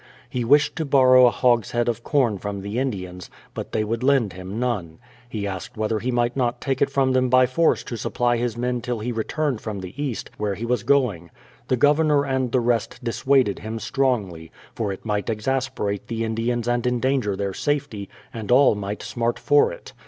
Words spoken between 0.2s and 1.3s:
He wished to borrow a